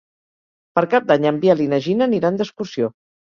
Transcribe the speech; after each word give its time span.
Per 0.79 0.83
Cap 0.93 1.05
d'Any 1.11 1.27
en 1.33 1.37
Biel 1.43 1.61
i 1.67 1.67
na 1.75 1.81
Gina 1.89 2.05
aniran 2.09 2.41
d'excursió. 2.41 2.91